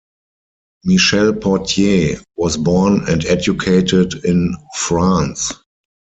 [0.83, 5.53] Michel Portier was born and educated in France.